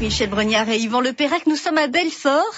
[0.00, 2.54] Michel Brognard et Yvan Le Pérec, nous sommes à Belfort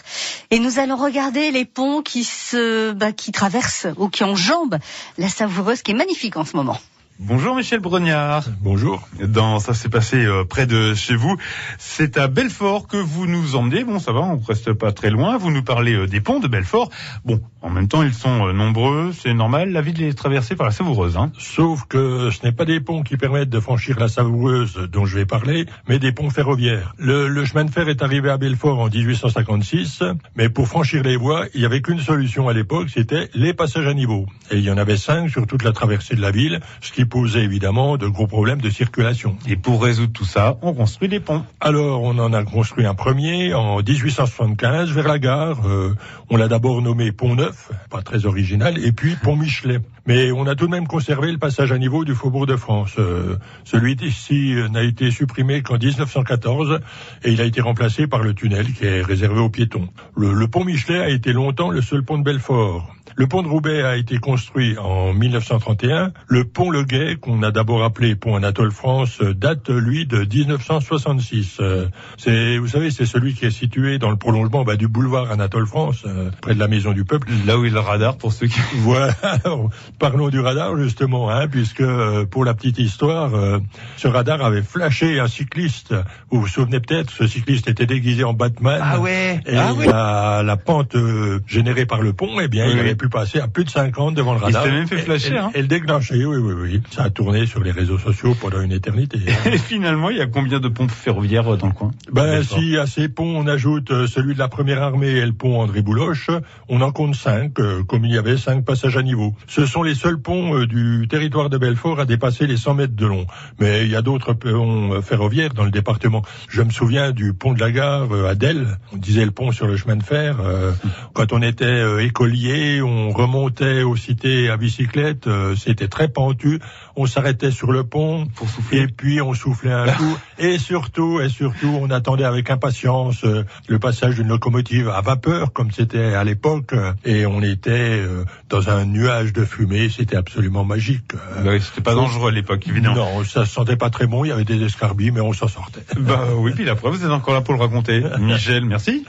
[0.53, 4.79] et nous allons regarder les ponts qui se, bah, qui traversent ou qui enjambent
[5.19, 6.79] la Savoureuse qui est magnifique en ce moment.
[7.19, 8.45] Bonjour Michel Brognard.
[8.63, 9.07] Bonjour.
[9.23, 11.37] Dans ça s'est passé euh, près de chez vous.
[11.79, 13.85] C'est à Belfort que vous nous emmenez.
[13.85, 15.37] Bon, ça va, on reste pas très loin.
[15.37, 16.91] Vous nous parlez euh, des ponts de Belfort.
[17.25, 19.71] Bon, en même temps, ils sont euh, nombreux, c'est normal.
[19.71, 21.17] La ville est traversée par la Savoureuse.
[21.17, 21.31] Hein.
[21.39, 25.19] Sauf que ce n'est pas des ponts qui permettent de franchir la Savoureuse dont je
[25.19, 26.95] vais parler, mais des ponts ferroviaires.
[26.99, 30.03] Le, le chemin de fer est arrivé à Belfort en 1856,
[30.35, 33.87] mais pour franchir les voies, il y avait qu'une solution à l'époque, c'était les passages
[33.87, 34.27] à niveau.
[34.51, 37.02] Et il y en avait cinq sur toute la traversée de la ville, ce qui
[37.05, 39.37] posait évidemment de gros problèmes de circulation.
[39.49, 41.45] Et pour résoudre tout ça, on construit des ponts.
[41.61, 45.67] Alors, on en a construit un premier en 1875 vers la gare.
[45.67, 45.95] Euh,
[46.31, 49.81] on l'a d'abord nommé Pont Neuf, pas très original, et puis Pont Michelet.
[50.07, 52.95] Mais on a tout de même conservé le passage à niveau du Faubourg de France.
[52.99, 56.81] Euh, celui d'ici euh, n'a été supprimé qu'en 1914
[57.23, 59.89] et il a été remplacé par le tunnel qui est réservé aux piétons.
[60.17, 62.93] Le, le pont Michelet a été longtemps le seul pont de Belfort.
[63.17, 66.13] Le pont de Roubaix a été construit en 1931.
[66.27, 71.59] Le pont Le Guet, qu'on a d'abord appelé pont Anatole France, date lui de 1966.
[71.61, 75.31] Euh, c'est, vous savez, c'est celui qui est situé dans le prolongement bah, du boulevard
[75.31, 77.29] Anatole France, euh, près de la Maison du Peuple.
[77.47, 78.61] Là où il y a le radar pour ceux qui.
[78.83, 79.13] Voilà.
[79.23, 83.59] Alors, parlons du radar justement, hein, puisque euh, pour la petite histoire, euh,
[83.97, 85.95] ce radar avait flashé un cycliste.
[86.31, 88.81] Vous vous souvenez peut-être, ce cycliste était déguisé en Batman.
[88.83, 89.41] Ah ouais.
[89.47, 89.87] Et ah oui.
[89.87, 93.41] la, la pente euh, générée par le pont, eh bien, Oui, il avait pu passer
[93.41, 94.63] à plus de 50 devant le Il radar.
[94.63, 95.51] s'était même fait flasher, Et, hein.
[95.55, 96.83] et le déclencher, oui, oui, oui.
[96.93, 99.19] Ça a tourné sur les réseaux sociaux pendant une éternité.
[99.29, 99.51] hein.
[99.53, 101.91] Et finalement, il y a combien de ponts ferroviaires euh, dans le coin?
[102.13, 105.33] Ben, si à ces ponts on ajoute euh, celui de la première armée et le
[105.33, 106.31] pont André Bouloche,
[106.69, 109.35] on en compte cinq, euh, comme il y avait cinq passages à niveau.
[109.49, 113.07] Ce sont les seuls ponts du territoire de Belfort à dépasser les 100 mètres de
[113.07, 113.27] long.
[113.59, 116.23] Mais il y a d'autres ponts ferroviaires dans le département.
[116.49, 118.79] Je me souviens du pont de la gare à Delle.
[118.93, 120.37] On disait le pont sur le chemin de fer.
[120.41, 120.71] euh,
[121.15, 125.27] quand on était écolier, on remontait aux cités à bicyclette.
[125.27, 126.61] euh, C'était très pentu.
[126.97, 128.27] On s'arrêtait sur le pont.
[128.35, 128.81] Pour souffler.
[128.81, 130.19] Et puis on soufflait un coup.
[130.39, 135.53] Et surtout, et surtout, on attendait avec impatience euh, le passage d'une locomotive à vapeur,
[135.53, 136.75] comme c'était à l'époque.
[137.05, 137.71] Et on était
[138.01, 139.89] euh, dans un nuage de fumée.
[139.89, 141.15] C'était absolument magique.
[141.15, 142.95] Euh, Bah oui, c'était pas dangereux à l'époque, évidemment.
[142.97, 144.25] Non, ça se sentait pas très bon.
[144.25, 145.85] Il y avait des escarbilles, mais on s'en sortait.
[145.97, 148.03] Bah oui, puis la preuve, vous êtes encore là pour le raconter.
[148.19, 149.05] Michel, merci.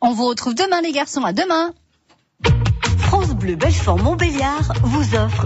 [0.00, 1.72] On vous retrouve demain les garçons, à demain.
[3.40, 5.38] Bleu Belfort Montbéliard vous offre